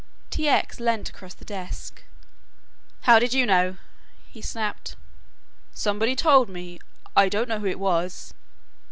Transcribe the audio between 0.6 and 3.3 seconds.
leant across the desk. "How